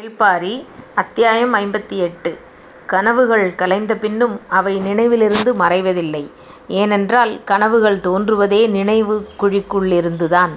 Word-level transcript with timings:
வேள்பாரி 0.00 0.64
அத்தியாயம் 0.94 1.54
ஐம்பத்தி 1.54 1.96
எட்டு 1.98 2.38
கனவுகள் 2.86 3.54
கலைந்த 3.54 3.94
பின்னும் 3.94 4.40
அவை 4.48 4.78
நினைவிலிருந்து 4.78 5.50
மறைவதில்லை. 5.54 6.22
ஏனென்றால் 6.68 7.44
கனவுகள் 7.44 7.98
தோன்றுவதே 7.98 8.60
நினைவுக் 8.68 9.28
குழிக்குள்ளிருந்துதான். 9.40 10.50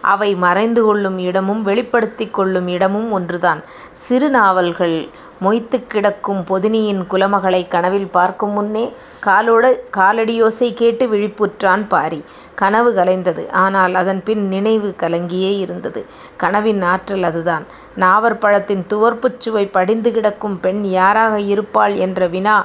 அவை 0.00 0.34
மறைந்து 0.34 0.82
கொள்ளும் 0.82 1.18
இடமும் 1.18 1.62
வெளிப்படுத்திக் 1.62 2.34
கொள்ளும் 2.34 2.68
இடமும் 2.68 3.12
ஒன்றுதான். 3.12 3.60
சிறு 3.92 4.30
நாவல்கள் 4.30 5.08
மொய்த்துக் 5.40 5.90
கிடக்கும் 5.90 6.44
பொதினியின் 6.48 7.02
குலமகளைக் 7.10 7.68
கனவில் 7.68 8.08
பார்க்கும் 8.08 8.50
முன்னே 8.50 8.82
காலடியோசை 9.96 10.74
கேட்டு 10.74 11.04
விழிப்புற்றான் 11.06 11.86
பாரி. 11.88 12.18
கனவு 12.54 12.90
கலைந்தது. 12.94 13.44
ஆனால் 13.62 13.94
அதன்பின் 13.94 14.48
நினைவு 14.48 14.94
கலங்கியே 14.98 15.52
இருந்தது. 15.58 16.00
கனவின் 16.36 16.82
ஆற்றல் 16.82 17.22
அதுதான். 17.22 17.64
நாவற்பழத்தின் 17.96 18.84
துவர்ப்புச் 18.88 19.38
சுவை 19.38 19.66
படிந்து 19.68 20.12
கிடக்கும் 20.12 20.60
பெண் 20.60 20.82
யாராக 20.90 21.40
இருப்பாள் 21.46 21.96
என்ற 21.96 22.26
வினா 22.26 22.56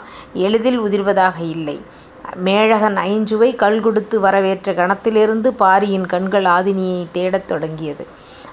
எளிதில் 0.42 0.82
உதிர்வதாக 0.82 1.40
இல்லை. 1.50 1.78
மேழகன் 2.44 2.98
ஐஞ்சுவை 3.10 3.50
கல்கொடுத்து 3.56 4.16
வரவேற்ற 4.20 4.74
கணத்திலிருந்து 4.74 5.48
பாரியின் 5.54 6.06
கண்கள் 6.06 6.48
ஆதினியைத் 6.50 7.12
தேடத் 7.12 7.48
தொடங்கியது. 7.48 8.06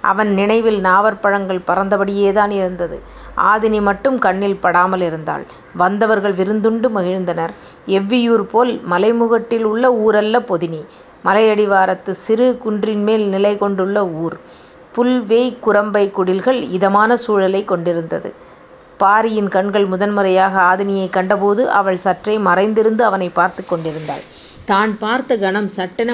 அவன் 0.05 0.31
நினைவில் 0.35 0.81
நாவற்பழங்கள் 0.81 1.67
பறந்தபடியேதான் 1.67 2.51
இருந்தது. 2.51 2.97
ஆதினி 3.41 3.81
மட்டும் 3.81 4.19
கண்ணில் 4.19 4.57
படாமல் 4.57 5.01
இருந்தாள் 5.01 5.45
வந்தவர்கள் 5.75 6.35
விருந்துண்டு 6.35 6.89
மகிழ்ந்தனர். 6.97 7.53
எவ்வியூர் 7.89 8.45
போல் 8.45 8.81
மலைமுகட்டில் 8.91 9.63
உள்ள 9.63 9.91
ஊரல்ல 10.03 10.39
பொதினி. 10.49 10.81
மலையடிவாரத்துச் 11.25 12.21
சிறு 12.21 12.59
குன்றின்மேல் 12.65 13.27
நிலைகொண்டுள்ள 13.29 13.97
ஊர். 14.15 14.37
புல்வேய் 14.93 15.57
குரம்பை 15.61 15.61
குரம்பைக் 15.61 16.15
குடில்கள் 16.15 16.69
இதமான 16.69 17.17
சூழலைக் 17.17 17.69
கொண்டிருந்தது. 17.69 18.31
பாரியின் 18.99 19.49
கண்கள் 19.49 19.87
முதன்முறையாக 19.87 20.61
ஆதினியைக் 20.63 21.11
கண்டபோது 21.11 21.71
அவள் 21.71 21.97
சற்றே 21.97 22.39
மறைந்திருந்து 22.39 23.05
அவனைப் 23.05 23.35
பார்த்துக் 23.35 23.69
கொண்டிருந்தாள். 23.69 24.23
தான் 24.65 24.99
பார்த்த 24.99 25.39
கணம் 25.39 25.69
சட்டென 25.69 26.11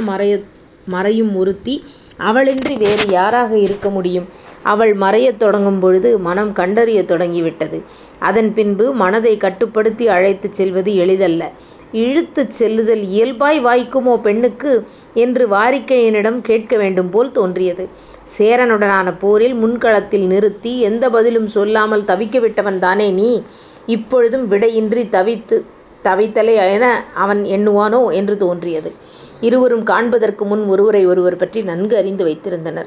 மறையும் 0.86 1.36
ஒருத்தி 1.36 1.74
அவளின்றி 2.20 2.76
வேறு 2.76 3.08
யாராக 3.08 3.58
இருக்க 3.58 3.90
முடியும்? 3.90 4.28
அவள் 4.72 4.92
மறையத் 4.96 5.36
தொடங்கும் 5.36 5.80
பொழுது 5.80 6.18
மனம் 6.18 6.52
கண்டறியத் 6.52 7.08
தொடங்கிவிட்டது. 7.08 7.78
அதன் 8.20 8.50
பின்பு 8.54 8.92
மனதைக் 8.92 9.40
கட்டுப்படுத்தி 9.40 10.08
அழைத்துச் 10.08 10.54
செல்வது 10.54 10.92
எளிதல்ல. 10.96 11.42
இழுத்துச் 11.92 12.54
செல்லுதல் 12.58 13.04
இயல்பாய் 13.08 13.64
வாய்க்குமோ 13.64 14.20
பெண்ணுக்கு? 14.20 14.72
என்று 15.14 15.48
வாரிக்கையனிடம் 15.48 16.40
கேட்க 16.40 16.76
வேண்டும் 16.76 17.10
போல் 17.10 17.32
தோன்றியது. 17.32 17.84
சேரனுடனான 18.38 19.14
போரில் 19.18 19.54
முன்களத்தில் 19.54 20.26
நிறுத்தி 20.26 20.80
எந்த 20.80 21.10
பதிலும் 21.10 21.48
சொல்லாமல் 21.48 22.08
தவிக்கவிட்டவன்தானே 22.10 23.12
நீ? 23.12 23.30
இப்பொழுதும் 23.86 24.50
விடையின்றித் 24.50 25.54
தவித்தலை 26.04 26.54
என 26.72 26.86
அவன் 27.14 27.40
எண்ணுவானோ? 27.56 28.12
என்று 28.12 28.36
தோன்றியது. 28.36 28.90
இருவரும் 29.40 29.82
காண்பதற்கு 29.82 30.44
முன் 30.44 30.66
ஒருவரை 30.66 31.06
ஒருவர் 31.06 31.36
பற்றி 31.36 31.62
நன்கு 31.62 31.96
அறிந்து 31.96 32.26
வைத்திருந்தனர். 32.26 32.86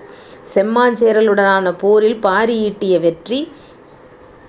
செம்மாஞ்சேரலுடனான 0.54 1.74
போரில் 1.78 2.20
பாரி 2.20 2.76
ஈட்டிய 2.78 3.00
வெற்றி 3.00 3.52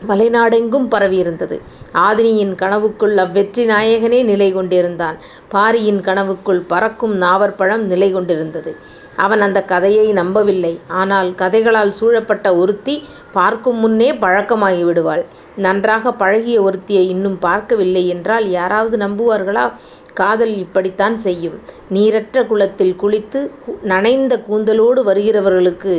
மலைநாடெங்கும் 0.08 0.89
பரவியிருந்தது. 0.91 1.61
ஆதினியின் 1.95 2.55
கனவுக்குள் 2.55 3.14
அவ்வெற்றி 3.14 3.67
நாயகனே 3.67 4.25
நிலை 4.25 4.53
கொண்டிருந்தான். 4.53 5.17
பாரியின் 5.48 6.00
கனவுக்குள் 6.00 6.62
பறக்கும் 6.67 7.20
நாவற்பழம் 7.20 7.86
நிலை 7.86 8.12
கொண்டிருந்தது. 8.12 8.77
அவன் 9.17 9.41
அந்தக் 9.41 9.69
கதையை 9.69 10.12
நம்பவில்லை. 10.12 10.78
ஆனால் 10.89 11.30
கதைகளால் 11.30 11.89
சூழப்பட்ட 11.89 12.56
ஒருத்தி 12.56 13.05
பார்க்கும் 13.33 13.77
முன்னே 13.77 14.12
பழக்கமாகி 14.12 14.84
விடுவாள். 14.84 15.25
நன்றாகப் 15.56 16.19
பழகிய 16.19 16.62
ஒருத்தியை 16.62 17.08
இன்னும் 17.08 17.39
பார்க்கவில்லை 17.39 18.08
என்றால் 18.08 18.50
யாராவது 18.50 18.97
நம்புவார்களா? 18.97 19.73
காதல் 20.14 20.55
இப்படித்தான் 20.56 21.16
செய்யும். 21.16 21.58
நீரற்ற 21.91 22.46
குளத்தில் 22.46 22.96
குளித்து 23.02 23.40
நனைந்த 23.83 24.36
கூந்தலோடு 24.48 25.00
வருகிறவர்களுக்கு 25.11 25.95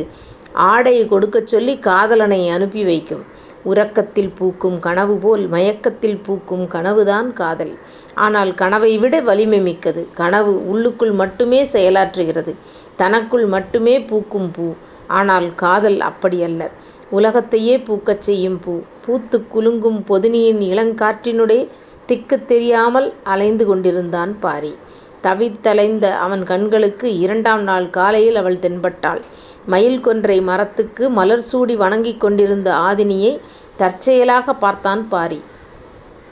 ஆடை 0.71 1.07
கொடுக்கச் 1.07 1.47
சொல்லி 1.47 1.79
காதலனை 1.79 2.49
அனுப்பி 2.49 2.83
வைக்கும். 2.83 3.23
உறக்கத்தில் 3.65 4.31
பூக்கும் 4.37 4.79
கனவுபோல் 4.79 5.47
மயக்கத்தில் 5.47 6.19
பூக்கும் 6.23 6.65
கனவுதான் 6.67 7.33
காதல். 7.33 7.73
ஆனால் 8.15 8.51
கனவைவிட 8.51 9.21
வலிமை 9.21 9.59
மிக்கது. 9.59 10.07
கனவு 10.13 10.69
உள்ளுக்குள் 10.69 11.11
மட்டுமே 11.11 11.63
செயலாற்றுகிறது. 11.63 12.53
தனக்குள் 12.95 13.45
மட்டுமே 13.45 13.99
பூக்கும் 13.99 14.51
பூ. 14.51 14.67
ஆனால் 15.07 15.55
காதல் 15.55 15.99
அப்படியல்ல. 16.09 16.63
உலகத்தையே 17.09 17.77
பூக்கச் 17.77 18.21
செய்யும் 18.21 18.59
பூ. 18.59 18.73
பூத்துக் 19.05 19.49
குலுங்கும் 19.53 19.99
பொதினியின் 20.09 20.61
இளங்காற்றினுடே 20.71 21.59
திக்குத் 22.07 22.45
தெரியாமல் 22.45 23.13
அலைந்து 23.23 23.65
கொண்டிருந்தான் 23.65 24.39
பாரி. 24.39 24.75
தவித்தலைந்த 25.23 26.05
அவன் 26.25 26.43
கண்களுக்கு 26.43 27.17
இரண்டாம் 27.17 27.63
நாள் 27.63 27.89
காலையில் 27.89 28.35
அவள் 28.35 28.57
தென்பட்டாள். 28.57 29.21
மயில் 29.65 30.01
கொன்றை 30.01 30.41
மரத்துக்கு 30.41 31.09
மலர் 31.09 31.41
சூடி 31.41 31.75
வணங்கிக் 31.75 32.19
கொண்டிருந்த 32.19 32.73
ஆதினியை 32.87 33.39
தற்செயலாகப் 33.79 34.59
பார்த்தான் 34.59 35.07
பாரி. 35.09 35.39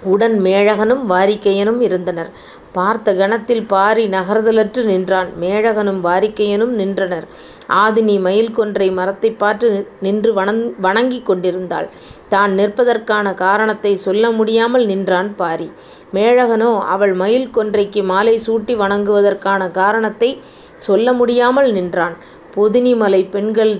உடன் 0.03 0.41
மேழகனும் 0.41 1.03
வாரிக்கையனும் 1.09 1.81
இருந்தனர். 1.81 2.29
பார்த்த 2.71 3.13
கணத்தில் 3.15 3.65
பாரி 3.65 4.07
நகர்தலற்று 4.07 4.83
நின்றான். 4.83 5.27
மேழகனும் 5.41 6.01
வாரிக்கையனும் 6.03 6.75
நின்றனர். 6.81 7.25
ஆதினி 7.69 8.19
மயில் 8.19 8.51
கொன்றை 8.51 8.91
மரத்தைப் 8.91 9.39
பார்த்து 9.39 9.69
நின்று 10.01 10.33
வணங்கிக் 10.79 11.25
கொண்டிருந்தாள். 11.25 11.89
தான் 12.33 12.51
நிற்பதற்கான 12.59 13.27
காரணத்தைச் 13.35 14.03
சொல்ல 14.05 14.31
முடியாமல் 14.31 14.85
நின்றான் 14.85 15.29
பாரி. 15.35 15.67
மேழகனோ 16.13 16.71
அவள் 16.93 17.13
மயில் 17.13 17.49
கொன்றைக்கு 17.49 18.03
மாலை 18.03 18.35
சூட்டி 18.45 18.75
வணங்குவதற்கான 18.75 19.71
காரணத்தைச் 19.71 20.41
சொல்ல 20.77 21.07
முடியாமல் 21.13 21.71
நின்றான். 21.71 22.15
பொதினிமலைப் 22.55 23.31
பெண்கள் 23.31 23.73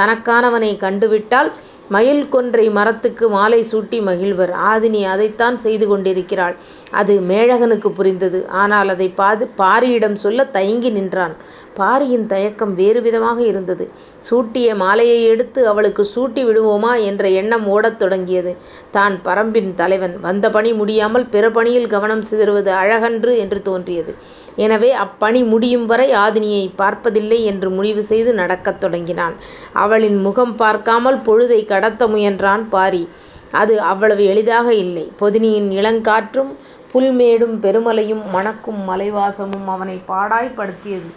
தனக்கானவனைக் 0.00 0.82
கண்டுவிட்டால் 0.82 1.50
மயில் 1.88 2.28
கொன்றை 2.28 2.66
மரத்துக்கு 2.70 3.24
மாலை 3.28 3.60
சூட்டி 3.70 3.98
மகிழ்வர். 4.00 4.52
ஆதினி 4.70 5.02
அதைத்தான் 5.04 5.56
செய்து 5.56 5.86
கொண்டிருக்கிறாள். 5.88 6.54
அது 6.94 7.20
மேழகனுக்குப் 7.28 7.96
புரிந்தது. 7.96 8.38
ஆனால் 8.54 8.88
அதை 8.88 9.08
பாது 9.14 9.44
பாரியிடம் 9.58 10.14
சொல்ல 10.14 10.44
தயங்கி 10.48 10.90
நின்றான். 10.90 11.34
பாரியின் 11.74 12.26
தயக்கம் 12.26 12.74
வேறு 12.74 13.02
விதமாக 13.02 13.38
இருந்தது. 13.42 13.84
சூட்டிய 14.20 14.74
மாலையை 14.74 15.24
எடுத்து 15.24 15.68
அவளுக்கு 15.68 16.06
சூட்டி 16.14 16.42
விடுவோமா 16.44 17.02
என்ற 17.02 17.28
எண்ணம் 17.32 17.66
ஓடத் 17.66 17.98
தொடங்கியது. 17.98 18.52
தான் 18.90 19.20
பரம்பின் 19.24 19.74
தலைவன். 19.74 20.20
வந்த 20.20 20.50
பணி 20.50 20.72
முடியாமல் 20.72 21.26
பிற 21.26 21.50
பணியில் 21.50 21.86
கவனம் 21.86 22.24
சிதறுவது 22.30 22.72
அழகன்று 22.74 23.38
என்று 23.38 23.62
தோன்றியது. 23.62 24.14
எனவே 24.56 24.94
அப்பணி 25.04 25.44
முடியும் 25.44 25.86
வரை 25.86 26.12
ஆதினியை 26.16 26.70
பார்ப்பதில்லை 26.76 27.44
என்று 27.44 27.70
முடிவு 27.70 28.02
செய்து 28.02 28.34
நடக்கத் 28.34 28.80
தொடங்கினான். 28.80 29.34
அவளின் 29.76 30.20
முகம் 30.20 30.56
பார்க்காமல் 30.56 31.20
பொழுதை 31.26 31.64
கடத்த 31.64 32.06
முயன்றான் 32.06 32.68
பாரி. 32.68 33.04
அது 33.52 33.80
அவ்வளவு 33.82 34.24
எளிதாக 34.24 34.68
இல்லை. 34.74 35.12
பொதினியின் 35.20 35.70
இளங்காற்றும் 35.70 36.52
புல்மேடும் 36.94 37.54
பெருமலையும் 37.60 38.30
மணக்கும் 38.32 38.88
மலைவாசமும் 38.88 39.66
அவனைப் 39.66 40.06
பாடாய்ப் 40.08 40.56
படுத்தியது. 40.56 41.08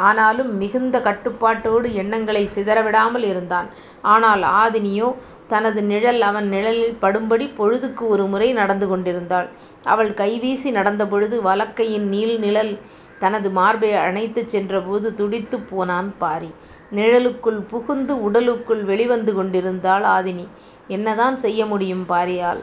ஆனாலும் 0.00 0.56
மிகுந்த 0.56 0.98
கட்டுப்பாட்டோடு 0.98 1.88
எண்ணங்களைச் 1.92 2.54
சிதறவிடாமல் 2.54 3.22
இருந்தான். 3.22 3.68
ஆனால் 4.04 4.42
ஆதினியோ 4.60 5.08
தனது 5.48 5.82
நிழல் 5.82 6.20
அவன் 6.20 6.48
நிழலில் 6.48 6.98
படும்படி 7.00 7.46
பொழுதுக்கு 7.58 8.06
ஒருமுறை 8.06 8.52
நடந்து 8.52 8.88
கொண்டிருந்தாள். 8.88 9.48
அவள் 9.84 10.10
கைவீசி 10.12 10.70
நடந்தபொழுது 10.70 11.42
வலக்கையின் 11.42 12.12
நீள்நிழல் 12.12 12.72
தனது 13.18 13.50
மார்பை 13.50 13.94
அணைத்துச் 13.98 14.48
சென்றபோது 14.48 15.14
துடித்துப் 15.14 15.68
போனான் 15.70 16.14
பாரி. 16.18 16.50
நிழலுக்குள் 16.92 17.60
புகுந்து 17.70 18.22
உடலுக்குள் 18.22 18.82
வெளிவந்து 18.84 19.34
கொண்டிருந்தாள் 19.34 20.02
ஆதினி. 20.16 20.46
என்னதான் 20.88 21.36
செய்ய 21.36 21.66
முடியும் 21.66 22.06
பாரியால்? 22.08 22.62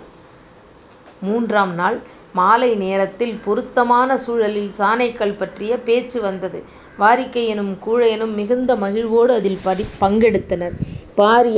மூன்றாம் 1.21 1.73
நாள் 1.73 1.97
மாலை 2.33 2.75
நேரத்தில் 2.75 3.39
பொருத்தமான 3.45 4.17
சூழலில் 4.17 4.71
சாணைக்கல் 4.77 5.37
பற்றிய 5.37 5.77
பேச்சு 5.79 6.21
வந்தது. 6.21 6.59
வாரிகையனும் 6.99 7.73
கூழையனும் 7.85 8.33
மிகுந்த 8.33 8.75
மகிழ்வோடு 8.75 9.33
அதில் 9.33 9.59
பங்கெடுத்தனர். 10.01 10.75
பாரி 11.15 11.53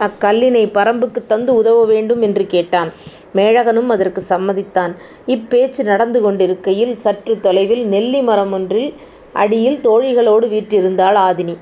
அக்கல்லினைப் 0.00 0.74
பரம்புக்குத் 0.76 1.26
தந்து 1.26 1.54
உதவ 1.54 1.84
வேண்டும் 1.84 2.22
என்று 2.22 2.46
கேட்டான். 2.46 2.90
மேழகனும் 3.34 3.88
அதற்குச் 3.88 4.32
சம்மதித்தான். 4.32 4.92
இப்பேச்சு 5.26 5.82
நடந்து 5.82 6.20
கொண்டிருக்கையில் 6.20 6.94
சற்றுத் 6.96 7.42
தொலைவில் 7.42 7.86
நெல்லி 7.86 8.20
மரமொன்றின் 8.22 8.90
அடியில் 9.34 9.80
தோழிகளோடு 9.84 10.46
வீற்றிருந்தாள் 10.48 11.18
ஆதினி. 11.20 11.54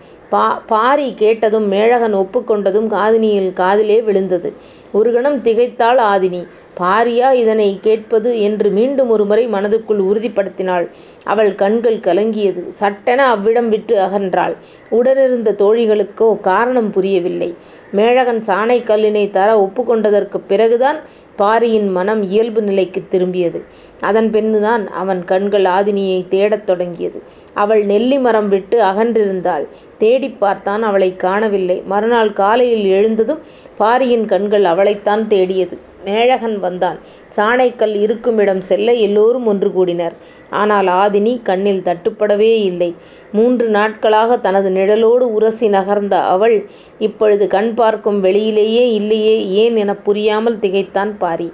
பாரி 0.66 1.14
கேட்டதும் 1.14 1.68
மேழகன் 1.68 2.12
ஒப்புக் 2.14 2.50
கொண்டதும் 2.50 2.88
ஆதினியின் 2.96 3.52
காதிலே 3.52 4.02
விழுந்தது. 4.02 4.48
ஒரு 4.92 5.12
கணம் 5.12 5.42
திகைத்தாள் 5.42 6.00
ஆதினி. 6.06 6.40
பாரியா 6.78 7.32
இதனைக் 7.32 7.82
கேட்பது 7.82 8.40
என்று 8.40 8.70
மீண்டும் 8.70 9.10
ஒருமுறை 9.10 9.48
மனதுக்குள் 9.48 10.00
உறுதிப்படுத்தினாள். 10.00 10.88
அவள் 11.24 11.54
கண்கள் 11.54 11.96
கலங்கியது. 11.96 12.68
சட்டென 12.68 13.28
அவ்விடம் 13.28 13.68
விட்டு 13.68 13.96
அகன்றாள். 13.96 14.54
உடனிருந்த 14.90 15.52
தோழிகளுக்கோ 15.58 16.40
காரணம் 16.40 16.90
புரியவில்லை. 16.90 17.54
மேழகன் 17.92 18.42
சாணைக் 18.46 18.84
கல்லினை 18.84 19.30
தர 19.30 19.60
ஒப்புக் 19.60 19.90
கொண்டதற்குப் 19.90 20.46
பிறகுதான் 20.48 20.96
பாரியின் 21.36 21.88
மனம் 21.88 22.22
இயல்பு 22.22 22.62
நிலைக்குத் 22.62 23.14
திரும்பியது. 23.14 23.62
அதன் 24.00 24.30
பின்புதான் 24.30 24.88
அவன் 24.88 25.24
கண்கள் 25.24 25.64
ஆதினியைத் 25.64 26.28
தேடத் 26.28 26.64
தொடங்கியது. 26.64 27.22
அவள் 27.54 27.84
நெல்லி 27.84 28.18
மரம் 28.18 28.48
விட்டு 28.48 28.82
அகன்றிருந்தாள். 28.82 29.66
தேடிப் 29.98 30.40
பார்த்தான் 30.40 30.82
அவளைக் 30.82 31.20
காணவில்லை. 31.20 31.82
மறுநாள் 31.86 32.32
காலையில் 32.32 32.84
எழுந்ததும் 32.84 33.38
பாரியின் 33.76 34.26
கண்கள் 34.26 34.64
அவளைத்தான் 34.64 35.26
தேடியது. 35.26 35.78
மேழகன் 36.04 36.58
வந்தான். 36.58 36.98
சாணைக்கல் 37.36 37.94
இருக்குமிடம் 37.96 38.60
செல்ல 38.60 38.92
எல்லோரும் 38.92 39.46
ஒன்று 39.46 39.72
கூடினர். 39.72 40.14
ஆனால் 40.50 40.86
ஆதினி 40.86 41.42
கண்ணில் 41.42 41.82
தட்டுப்படவே 41.82 42.52
இல்லை. 42.62 42.94
மூன்று 43.32 43.68
நாட்களாகத் 43.68 44.42
தனது 44.42 44.70
நிழலோடு 44.70 45.26
உரசி 45.32 45.68
நகர்ந்த 45.68 46.12
அவள் 46.26 46.56
இப்பொழுது 46.98 47.48
கண் 47.48 47.74
பார்க்கும் 47.74 48.24
வெளியிலேயே 48.24 48.84
இல்லையே 48.92 49.48
ஏன் 49.54 49.76
எனப் 49.76 50.04
புரியாமல் 50.04 50.58
திகைத்தான் 50.58 51.18
பாரி. 51.18 51.52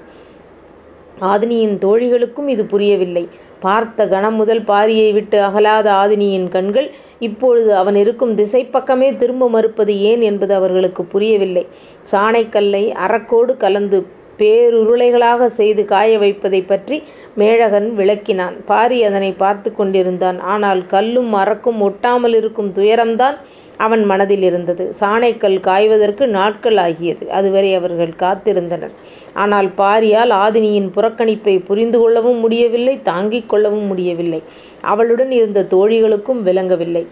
ஆதினியின் 1.20 1.78
தோழிகளுக்கும் 1.78 2.48
இது 2.48 2.64
புரியவில்லை. 2.64 3.28
பார்த்த 3.60 4.08
கணம் 4.08 4.34
முதல் 4.34 4.62
பாரியை 4.62 5.12
விட்டு 5.12 5.40
அகலாத 5.40 5.92
ஆதினியின் 5.92 6.48
கண்கள் 6.48 6.88
இப்பொழுது 7.18 7.74
அவன் 7.74 7.94
இருக்கும் 7.94 8.34
திசைப்பக்கமே 8.34 9.16
திரும்ப 9.16 9.48
மறுப்பது 9.48 10.00
ஏன் 10.00 10.20
என்பது 10.20 10.54
அவர்களுக்குப் 10.54 11.10
புரியவில்லை. 11.10 11.66
சாணைக்கல்லை 12.12 12.92
அறக்கோடு 12.96 13.06
அரக்கோடு 13.06 13.56
கலந்து 13.56 13.98
பேருருளைகளாகச் 14.38 15.56
செய்து 15.58 15.84
காய 15.84 16.18
வைப்பதைப் 16.18 16.66
பற்றி 16.66 16.96
மேழகன் 17.34 17.96
விளக்கினான். 17.98 18.56
பாரி 18.64 19.04
அதனைப் 19.04 19.38
பார்த்துக் 19.38 19.76
கொண்டிருந்தான். 19.76 20.40
ஆனால் 20.52 20.86
கல்லும் 20.86 21.32
அரக்கும் 21.34 21.80
ஒட்டாமலிருக்கும் 21.82 22.72
துயரம்தான் 22.72 23.36
அவன் 23.76 24.04
மனதில் 24.04 24.42
இருந்தது. 24.42 24.94
சாணைக்கல் 25.00 25.60
காய்வதற்கு 25.60 26.26
நாட்கள் 26.28 26.76
ஆகியது. 26.76 27.30
அதுவரை 27.30 27.74
அவர்கள் 27.74 28.12
காத்திருந்தனர். 28.18 28.92
ஆனால் 29.34 29.68
பாரியால் 29.78 30.32
ஆதினியின் 30.44 30.90
புறக்கணிப்பைப் 30.96 31.64
புரிந்து 31.64 31.98
கொள்ளவும் 31.98 32.38
முடியவில்லை 32.38 33.02
தாங்கிக் 33.02 33.48
கொள்ளவும் 33.48 33.86
முடியவில்லை. 33.86 34.40
அவளுடன் 34.84 35.30
இருந்த 35.30 35.66
தோழிகளுக்கும் 35.70 36.42
விளங்கவில்லை. 36.42 37.04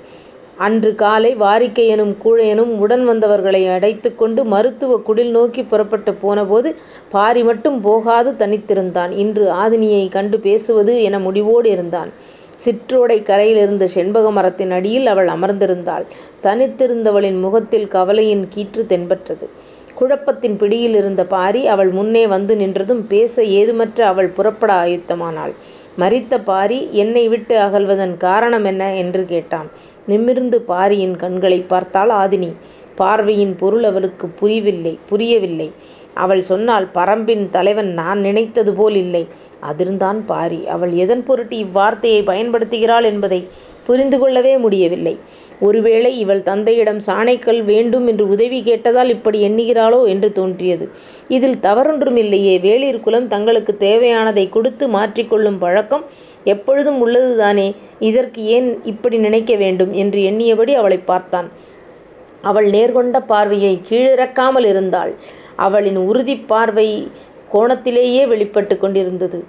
அன்று 0.65 0.95
காலை 0.95 1.31
வாரிக்கையனும் 1.37 2.15
கூழையனும் 2.25 2.73
உடன் 2.83 3.05
வந்தவர்களை 3.05 3.69
அழைத்துக் 3.69 4.19
கொண்டு 4.19 4.45
மருத்துவக் 4.45 5.05
குடில் 5.05 5.31
நோக்கிப் 5.31 5.71
புறப்பட்டுப் 5.71 6.21
போனபோது 6.21 6.71
பாரி 7.11 7.43
மட்டும் 7.43 7.81
போகாது 7.81 8.31
தனித்திருந்தான். 8.39 9.11
இன்று 9.17 9.45
ஆதினியைக் 9.55 10.09
கண்டு 10.09 10.41
பேசுவது 10.41 11.03
என 11.03 11.19
முடிவோடு 11.19 11.71
இருந்தான். 11.71 12.11
சிற்றோடைக் 12.65 13.23
கரையிலிருந்த 13.23 13.85
செண்பக 13.87 14.31
மரத்தின் 14.31 14.71
அடியில் 14.71 15.07
அவள் 15.07 15.29
அமர்ந்திருந்தாள். 15.29 16.07
தனித்திருந்தவளின் 16.43 17.41
முகத்தில் 17.41 17.89
கவலையின் 17.89 18.49
கீற்று 18.55 18.87
தென்பட்டது. 18.87 19.47
குழப்பத்தின் 19.95 20.57
பிடியில் 20.57 20.95
இருந்த 20.95 21.25
பாரி 21.27 21.67
அவள் 21.67 21.91
முன்னே 21.91 22.27
வந்து 22.27 22.55
நின்றதும் 22.55 23.05
பேச 23.09 23.43
ஏதுமற்ற 23.57 24.01
அவள் 24.07 24.29
புறப்பட 24.29 24.73
ஆயத்தமானாள். 24.85 25.55
மரித்த 25.99 26.39
பாரி 26.45 26.89
என்னை 26.93 27.29
விட்டு 27.29 27.55
அகல்வதன் 27.59 28.15
காரணமென்ன? 28.21 28.97
என்று 28.97 29.25
கேட்டான். 29.25 29.69
நிமிர்ந்து 30.07 30.61
பாரியின் 30.63 31.17
கண்களைப் 31.17 31.69
பார்த்தாள் 31.69 32.13
ஆதினி. 32.13 32.51
பார்வையின் 32.97 33.55
பொருள் 33.57 33.83
அவளுக்குப் 33.83 34.37
புரியவில்லை. 35.09 35.69
அவள் 36.17 36.41
சொன்னாள் 36.43 36.89
பரம்பின் 36.95 37.51
தலைவன் 37.51 37.91
நான் 37.93 38.21
நினைத்தது 38.21 38.73
போல் 38.73 38.95
இல்லை. 38.95 39.23
அதிர்ந்தான் 39.63 40.21
பாரி. 40.27 40.67
அவள் 40.67 40.93
எதன் 40.95 41.23
பொருட்டு 41.23 41.57
இவ்வார்த்தையைப் 41.59 42.29
பயன்படுத்துகிறாள் 42.31 43.05
என்பதைப் 43.05 43.49
புரிந்து 43.87 44.19
கொள்ளவே 44.19 44.57
முடியவில்லை. 44.57 45.15
ஒருவேளை 45.61 46.19
இவள் 46.19 46.43
தந்தையிடம் 46.43 47.01
சாணைக்கல் 47.07 47.63
வேண்டும் 47.65 48.07
என்று 48.07 48.29
உதவி 48.29 48.63
கேட்டதால் 48.63 49.09
இப்படி 49.09 49.49
எண்ணுகிறாளோ 49.49 50.07
என்று 50.07 50.33
தோன்றியது. 50.33 50.87
இதில் 51.29 51.59
தவறொன்றுமில்லையே. 51.63 52.55
வேளிர் 52.61 53.01
குலம் 53.01 53.29
தங்களுக்குத் 53.29 53.83
தேவையானதைக் 53.83 54.53
கொடுத்து 54.53 54.89
மாற்றிக் 54.89 55.31
கொள்ளும் 55.31 55.59
பழக்கம் 55.59 56.05
எப்பொழுதும் 56.45 57.09
உள்ளதுதானே. 57.09 57.75
இதற்கு 57.99 58.45
ஏன் 58.45 58.85
இப்படி 58.85 59.19
நினைக்க 59.19 59.57
வேண்டும்? 59.57 59.93
என்று 59.93 60.21
எண்ணியபடி 60.21 60.75
அவளைப் 60.75 61.07
பார்த்தான். 61.07 61.51
அவள் 62.43 62.71
நேர்கொண்ட 62.71 63.19
பார்வையை 63.27 63.81
கீழிறக்காமல் 63.89 64.67
இருந்தாள். 64.67 65.15
அவளின் 65.57 65.97
உறுதிப் 65.97 66.49
பார்வை 66.49 67.11
கோணத்திலேயே 67.53 68.29
வெளிப்பட்டுக் 68.29 68.81
கொண்டிருந்தது. 68.81 69.45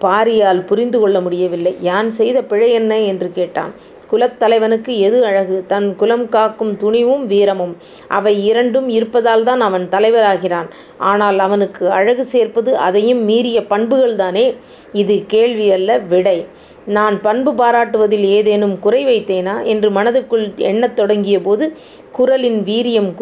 பாரியால் 0.00 0.66
புரிந்து 0.66 1.00
கொள்ள 1.00 1.20
முடியவில்லை. 1.20 1.76
யான் 1.80 2.10
செய்த 2.10 2.42
பிழை 2.42 2.72
என்ன? 2.72 3.00
என்று 3.00 3.30
கேட்டான். 3.32 3.72
குலத்தலைவனுக்கு 4.12 4.98
எது 4.98 5.24
அழகு? 5.24 5.64
தன் 5.66 5.96
குலம் 5.96 6.28
காக்கும் 6.28 6.76
துணிவும் 6.76 7.26
வீரமும். 7.26 7.76
அவை 8.08 8.44
இரண்டும் 8.46 8.88
இருப்பதால்தான் 8.88 9.60
அவன் 9.60 9.88
தலைவராகிறான் 9.90 10.68
ஆனால் 10.98 11.38
அவனுக்கு 11.38 11.90
அழகு 11.90 12.24
சேர்ப்பது 12.24 12.76
அதையும் 12.76 13.24
மீறிய 13.24 13.60
பண்புகள்தானே. 13.60 14.56
இது 14.92 15.24
கேள்வி 15.26 15.70
அல்ல 15.70 15.98
விடை. 15.98 16.46
நான் 16.86 17.20
பண்பு 17.20 17.52
பாராட்டுவதில் 17.52 18.24
ஏதேனும் 18.30 18.78
குறை 18.78 19.06
வைத்தேனா? 19.06 19.64
என்று 19.64 19.90
மனதுக்குள் 19.90 20.54
எண்ணத் 20.56 20.96
தொடங்கியபோது 20.96 21.72
குரலின் 22.12 22.64
வீரியம் 22.64 23.14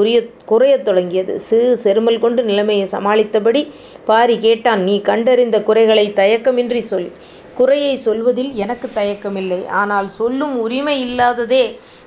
குறையத் 0.44 0.84
தொடங்கியது. 0.84 1.40
சிறு 1.40 1.78
செருமல் 1.82 2.18
கொண்டு 2.18 2.44
நிலைமையை 2.44 2.86
சமாளித்தபடி 2.90 3.62
பாரி 4.04 4.38
கேட்டான் 4.38 4.82
நீ 4.82 5.00
கண்டறிந்த 5.00 5.62
குறைகளைத் 5.62 6.18
தயக்கமின்றிச் 6.18 6.88
சொல். 6.92 7.08
குறையைச் 7.58 8.00
சொல்வதில் 8.00 8.54
எனக்குத் 8.54 8.96
தயக்கமில்லை. 8.96 9.66
ஆனால் 9.80 10.08
சொல்லும் 10.10 10.58
உரிமை 10.58 10.96
இல்லாததே 11.00 11.62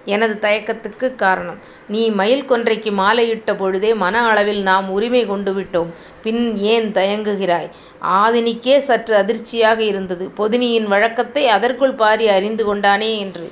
எனது 0.05 0.35
தயக்கத்துக்குக் 0.41 1.15
காரணம். 1.15 1.57
நீ 1.87 2.09
மயில் 2.09 2.45
கொன்றைக்கு 2.45 2.91
மாலையிட்ட 2.91 3.57
பொழுதே 3.57 3.93
மன 3.93 4.27
அளவில் 4.27 4.61
நாம் 4.61 4.89
உரிமை 4.89 5.29
கொண்டுவிட்டோம். 5.29 5.89
பின் 6.21 6.41
ஏன் 6.67 6.91
தயங்குகிறாய்? 6.91 7.69
ஆதினிக்கே 8.21 8.77
சற்று 8.79 9.15
அதிர்ச்சியாக 9.15 9.79
இருந்தது. 9.83 10.29
பொதினியின் 10.37 10.87
வழக்கத்தை 10.87 11.47
அதற்குள் 11.47 11.93
பாரி 11.93 12.27
அறிந்து 12.27 12.63
கொண்டானே 12.65 13.17
என்று. 13.17 13.45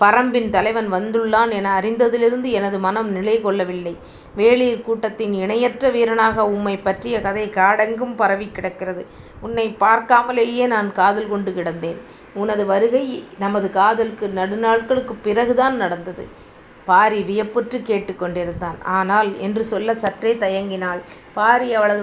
பரம்பின் 0.00 0.50
தலைவன் 0.50 0.88
வந்துள்ளான் 0.92 1.50
என 1.50 1.80
அறிந்ததிலிருந்து 1.80 2.50
எனது 2.50 2.78
மனம் 2.78 3.10
நிலை 3.10 3.40
கொள்ளவில்லை. 3.40 3.94
வேளிர் 4.36 4.80
கூட்டத்தின் 4.82 5.32
இணையற்ற 5.34 5.90
வீரனாக 5.90 6.44
உம்மைப் 6.46 6.84
பற்றிய 6.84 7.20
கதை 7.20 7.44
காடெங்கும் 7.48 8.14
பரவிக் 8.16 8.54
கிடக்கிறது. 8.54 9.02
உன்னைப் 9.40 9.76
பார்க்காமலேயே 9.80 10.66
நான் 10.66 10.92
காதல் 10.92 11.28
கொண்டு 11.28 11.50
கிடந்தேன். 11.50 12.00
உனது 12.34 12.66
வருகை 12.66 13.04
நமது 13.38 13.70
காதலுக்கு 13.70 14.26
நெடுநாட்களுக்குப் 14.34 15.22
பிறகுதான் 15.22 15.76
நடந்தது. 15.76 16.24
பாரி 16.86 17.22
வியப்புற்றுக் 17.22 17.84
கேட்டுக் 17.84 18.18
கொண்டிருந்தான். 18.18 18.78
ஆனால் 18.98 19.30
என்று 19.38 19.64
சொல்லச் 19.64 19.98
சற்றே 19.98 20.32
தயங்கினாள். 20.34 21.00
பாரி 21.34 21.74
அவளது 21.74 22.02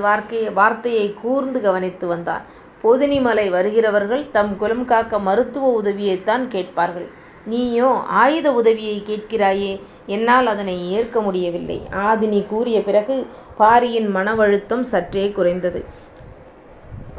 வார்த்தையைக் 0.55 1.17
கூர்ந்து 1.21 1.61
கவனித்து 1.61 2.07
வந்தான். 2.07 2.45
பொதினிமலை 2.83 3.49
வருகிறவர்கள் 3.49 4.31
தம் 4.31 4.55
குலம் 4.57 4.85
காக்க 4.85 5.19
மருத்துவ 5.19 5.65
உதவியைத்தான் 5.81 6.47
கேட்பார்கள். 6.47 7.07
நீயோ 7.45 7.87
ஆயுத 8.21 8.53
உதவியை 8.53 9.03
கேட்கிறாயே. 9.05 9.71
என்னால் 10.07 10.45
அதனை 10.45 10.91
ஏற்க 10.91 11.21
முடியவில்லை. 11.21 11.81
ஆதினி 11.91 12.45
கூறிய 12.47 12.81
பிறகு 12.81 13.15
பாரியின் 13.57 14.15
மனவழுத்தம் 14.15 14.81
சற்றே 14.81 15.31
குறைந்தது. 15.31 15.81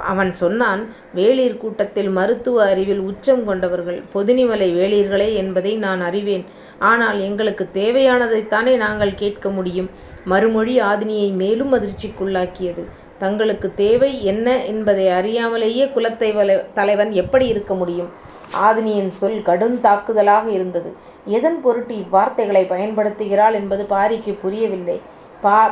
அவன் 0.04 0.30
சொன்னான் 0.32 0.80
வேளிர் 1.14 1.56
கூட்டத்தில் 1.56 2.08
மருத்துவ 2.08 2.64
அறிவில் 2.64 2.98
உச்சம் 3.00 3.44
கொண்டவர்கள் 3.44 4.02
பொதினிமலை 4.14 4.68
வேளிர்களே 4.74 5.34
என்பதை 5.34 5.76
நான் 5.76 6.00
அறிவேன். 6.00 6.44
ஆனால் 6.78 7.20
எங்களுக்குத் 7.20 7.76
தேவையானதைத்தானே 7.76 8.76
நாங்கள் 8.76 9.14
கேட்க 9.14 9.50
முடியும். 9.50 9.90
மறுமொழி 10.24 10.80
ஆதினியை 10.80 11.32
மேலும் 11.32 11.72
அதிர்ச்சிக்குள்ளாக்கியது. 11.74 12.82
தங்களுக்குத் 13.18 13.76
தேவை 13.76 14.24
என்ன 14.24 14.64
என்பதை 14.64 15.06
அறியாமலேயே 15.20 15.84
குலத் 15.92 16.72
தலைவன் 16.72 17.12
எப்படி 17.12 17.46
இருக்க 17.46 17.74
முடியும்? 17.74 18.10
ஆதினியின் 18.60 19.10
சொல் 19.12 19.38
கடுந்தாக்குதலாக 19.40 20.46
இருந்தது. 20.48 20.90
எதன் 21.28 21.58
பொருட்டு 21.60 21.94
இவ்வார்த்தைகளைப் 21.96 22.70
பயன்படுத்துகிறாள் 22.70 23.52
என்பது 23.52 23.84
பாரிக்குப் 23.84 24.40
புரியவில்லை. 24.40 24.96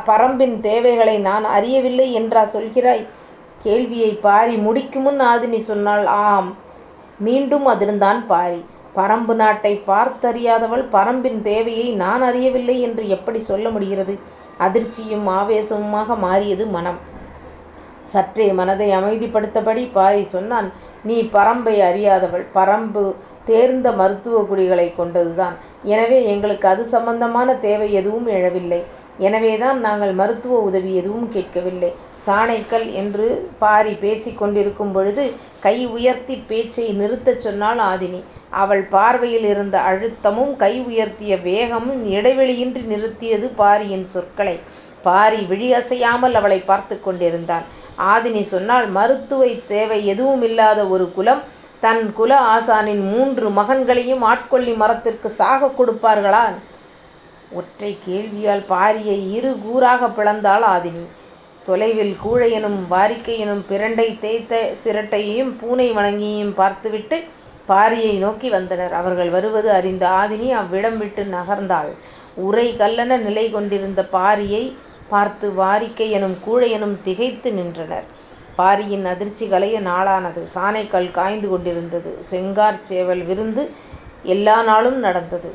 பரம்பின் 0.07 0.61
தேவைகளை 0.61 1.17
நான் 1.21 1.45
அறியவில்லை 1.49 2.13
என்றா 2.13 2.43
சொல்கிறாய்? 2.47 3.05
கேள்வியைப் 3.65 4.23
பாரி 4.23 4.57
முடிக்குமுன் 4.59 5.21
ஆதினி 5.25 5.61
சொன்னாள் 5.63 6.05
ஆம். 6.25 6.51
மீண்டும் 7.21 7.67
அதிர்ந்தான் 7.69 8.21
பாரி. 8.27 8.61
பரம்பு 8.95 9.35
நாட்டைப் 9.35 9.85
பார்த்தறியாதவள் 9.87 10.85
பரம்பின் 10.93 11.41
தேவையை 11.43 11.89
நான் 11.95 12.23
அறியவில்லை 12.23 12.77
என்று 12.81 13.09
எப்படிச் 13.09 13.49
சொல்ல 13.51 13.69
முடிகிறது? 13.71 14.15
அதிர்ச்சியும் 14.59 15.27
ஆவேசமுமாக 15.33 16.17
மாறியது 16.19 16.67
மனம். 16.69 16.99
சற்றே 18.13 18.53
மனதை 18.53 18.89
அமைதிப்படுத்தபடி 18.91 19.91
பாரி 19.93 20.23
சொன்னான் 20.27 20.69
நீ 21.05 21.17
பரம்பை 21.33 21.75
அறியாதவள். 21.89 22.47
பரம்பு 22.55 23.03
தேர்ந்த 23.45 23.93
மருத்துவ 23.93 24.41
குடிகளைக் 24.43 24.99
கொண்டதுதான். 24.99 25.55
எனவே 25.87 26.19
எங்களுக்கு 26.25 26.69
அது 26.69 26.85
சம்பந்தமான 26.87 27.55
தேவை 27.59 27.93
எதுவும் 27.93 28.29
எழவில்லை. 28.29 28.81
எனவேதான் 29.19 29.81
நாங்கள் 29.81 30.13
மருத்துவ 30.13 30.59
உதவி 30.61 30.95
எதுவும் 30.95 31.29
கேட்கவில்லை. 31.29 31.91
சாணைக்கல் 32.27 32.93
என்று 32.93 33.27
பாரி 33.59 33.93
பேசிக்கொண்டிருக்கும் 34.01 34.93
பொழுது 34.93 35.25
கை 35.61 35.87
உயர்த்தி 35.87 36.37
பேச்சை 36.47 36.87
நிறுத்தச் 37.01 37.43
சொன்னாள் 37.45 37.81
ஆதினி. 37.91 38.21
அவள் 38.61 38.85
பார்வையில் 38.89 39.45
இருந்த 39.45 39.79
அழுத்தமும் 39.91 40.57
கை 40.57 40.75
உயர்த்திய 40.83 41.43
வேகமும் 41.43 42.03
இடைவெளியின்றி 42.13 42.83
நிறுத்தியது 42.93 43.49
பாரியின் 43.55 44.07
சொற்களை. 44.07 44.57
பாரி 45.03 45.43
விழி 45.43 45.73
அசையாமல் 45.73 46.35
அவளை 46.35 46.59
பார்த்து 46.61 46.97
கொண்டிருந்தான். 47.01 47.67
ஆதினி 48.01 48.43
சொன்னால் 48.43 48.87
மருத்துவ 48.87 49.47
தேவை 49.69 50.07
எதுவுமில்லாத 50.07 50.89
ஒரு 50.89 51.13
குலம் 51.13 51.43
தன் 51.81 52.13
குல 52.13 52.41
ஆசானின் 52.41 53.03
மூன்று 53.11 53.49
மகன்களையும் 53.49 54.21
ஆட்கொல்லி 54.21 54.73
மரத்திற்கு 54.73 55.29
சாகக் 55.29 55.81
கொடுப்பார்களா? 55.81 56.45
ஒற்றை 57.53 57.99
கேள்வியால் 58.09 58.65
பாரியை 58.69 59.33
இரு 59.33 59.57
கூறாக 59.65 60.07
பிளந்தாள் 60.07 60.65
ஆதினி. 60.65 61.07
தொலைவில் 61.67 62.17
கூழையனும் 62.25 62.79
வாரிக்கையனும் 62.91 63.63
பிரண்டை 63.71 64.19
தேய்த்த 64.19 64.71
சிரட்டையையும் 64.85 65.59
பூனை 65.61 65.93
வணங்கியையும் 65.93 66.55
பார்த்துவிட்டு 66.55 67.25
பாரியை 67.69 68.19
நோக்கி 68.19 68.49
வந்தனர். 68.49 68.93
அவர்கள் 68.93 69.31
வருவது 69.31 69.71
அறிந்த 69.71 70.09
ஆதினி 70.09 70.51
அவ்விடம் 70.51 70.99
விட்டு 70.99 71.27
நகர்ந்தாள். 71.33 71.91
உரை 72.35 72.75
கல்லென 72.79 73.19
நிலை 73.19 73.51
கொண்டிருந்த 73.51 74.07
பாரியை 74.13 74.75
பார்த்து 75.11 75.47
வாரிக்கையனும் 75.59 76.37
கூழையனும் 76.47 76.97
திகைத்து 77.05 77.53
நின்றனர். 77.53 78.07
பாரியின் 78.57 79.05
அதிர்ச்சி 79.05 79.47
கலைய 79.47 79.79
நாளானது. 79.81 80.43
சாணைக்கல் 80.55 81.11
காய்ந்து 81.11 81.49
கொண்டிருந்தது. 81.49 82.11
செங்கார் 82.31 82.79
சேவல் 82.83 83.23
விருந்து 83.23 83.71
எல்லா 84.35 84.63
நாளும் 84.63 84.99
நடந்தது. 84.99 85.51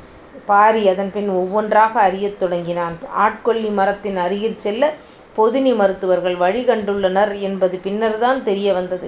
பாரி 0.45 0.87
அதன்பின் 0.87 1.29
ஒவ்வொன்றாக 1.29 2.01
அறியத் 2.01 2.39
தொடங்கினான். 2.39 2.95
ஆட்கொல்லி 3.23 3.69
மரத்தின் 3.69 4.17
அருகிற் 4.17 4.57
செல்ல 4.57 4.91
பொதினி 5.37 5.75
மருத்துவர்கள் 5.75 6.35
வழி 6.35 6.61
கண்டுள்ளனர் 6.63 7.33
என்பது 7.39 7.77
பின்னர்தான் 7.83 8.43
தெரிய 8.43 8.73
வந்தது. 8.73 9.07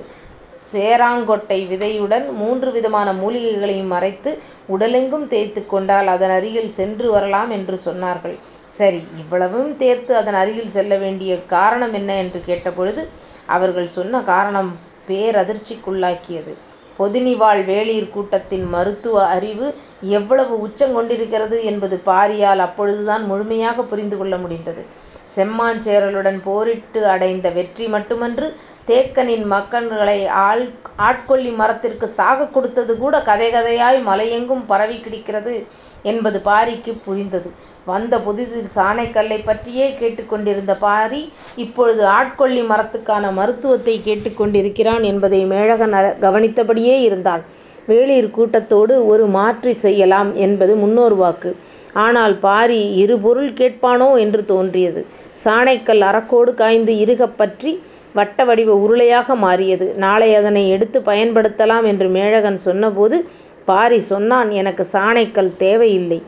சேராங்கொட்டை 0.72 1.60
விதையுடன் 1.68 2.26
மூன்று 2.34 2.72
விதமான 2.72 3.14
மூலிகைகளையும் 3.14 3.94
அரைத்து 3.98 4.32
உடலெங்கும் 4.70 5.28
தேய்த்துக் 5.28 5.70
கொண்டால் 5.70 6.08
அதனருகில் 6.08 6.74
சென்று 6.80 7.12
வரலாம் 7.12 7.50
என்று 7.50 7.80
சொன்னார்கள். 7.86 8.38
சரி, 8.78 9.02
இவ்வளவும் 9.22 9.72
தேர்த்து 9.82 10.12
அதன் 10.20 10.38
அருகில் 10.42 10.76
செல்ல 10.78 10.94
வேண்டிய 11.04 11.32
காரணம் 11.56 11.94
என்ன 12.00 12.12
என்று 12.24 12.40
கேட்டபொழுது 12.48 13.04
அவர்கள் 13.56 13.96
சொன்ன 13.98 14.22
காரணம் 14.32 14.72
பேரதிர்ச்சிக்குள்ளாக்கியது. 15.10 16.54
பொதினிவாழ் 17.00 17.62
வேளிர் 17.70 18.14
கூட்டத்தின் 18.14 18.66
மருத்துவ 18.76 19.18
அறிவு 19.36 19.68
எவ்வளவு 20.20 20.54
உச்சங்கொண்டிருக்கிறது 20.66 21.58
என்பது 21.72 21.96
பாரியால் 22.06 22.64
அப்பொழுதுதான் 22.68 23.24
முழுமையாக 23.32 23.84
புரிந்து 23.92 24.18
கொள்ள 24.18 24.36
முடிந்தது. 24.44 24.84
செம்மாஞ்சேரலுடன் 25.36 26.40
போரிட்டு 26.48 27.02
அடைந்த 27.14 27.48
வெற்றி 27.58 27.88
மட்டுமன்று 27.96 28.48
தேக்கனின் 28.88 29.46
மகன்களை 29.54 30.20
ஆட்கொல்லி 31.08 31.52
மரத்திற்கு 31.62 32.08
சாக 32.20 32.48
கொடுத்தது 32.56 32.94
கூட 33.04 33.16
கதை 33.30 33.50
கதையாய் 33.56 34.00
மலையெங்கும் 34.10 34.64
பரவி 34.72 34.98
கிடக்கிறது 35.00 35.56
என்பது 36.08 36.40
பாரிக்குப் 36.46 37.02
புரிந்தது. 37.06 37.50
வந்த 37.88 38.16
புதிதில் 38.20 38.70
சாணைக்கல்லைப் 38.76 39.46
பற்றியே 39.46 39.88
கேட்டுக் 39.94 40.30
கொண்டிருந்த 40.30 40.74
பாரி 40.78 41.22
இப்பொழுது 41.56 42.06
ஆட்கொல்லி 42.10 42.64
மரத்துக்கான 42.64 43.32
மருத்துவத்தைக் 43.32 44.04
கேட்டுக் 44.04 44.38
கொண்டிருக்கிறான் 44.38 45.04
என்பதை 45.04 45.42
மேழகன் 45.46 45.96
கவனித்தபடியே 46.20 46.98
இருந்தான். 47.02 47.44
வேளிர் 47.88 48.32
கூட்டத்தோடு 48.32 49.06
ஒரு 49.08 49.26
மாற்றி 49.36 49.74
செய்யலாம் 49.78 50.36
என்பது 50.46 50.76
முன்னோர் 50.76 51.16
வாக்கு. 51.16 51.52
ஆனால் 52.00 52.36
பாரி 52.40 52.82
இரு 52.96 53.16
பொருள் 53.18 53.52
கேட்பானோ 53.54 54.10
என்று 54.18 54.42
தோன்றியது. 54.46 55.02
சாணைக்கல் 55.44 56.04
அரக்கோடு 56.10 56.54
காய்ந்து 56.54 56.94
இறுகப் 57.00 57.38
பற்றி 57.38 57.72
வட்ட 58.14 58.44
வடிவ 58.44 58.76
உருளையாக 58.78 59.36
மாறியது. 59.38 59.94
நாளை 59.98 60.30
அதனை 60.36 60.64
எடுத்துப் 60.70 61.08
பயன்படுத்தலாம் 61.10 61.86
என்று 61.86 62.08
மேழகன் 62.10 62.58
சொன்னபோது 62.58 63.18
பாரி 63.68 64.00
சொன்னான் 64.00 64.50
எனக்கு 64.52 64.84
சாணைக்கல் 64.92 65.52
தேவையில்லை. 65.58 66.20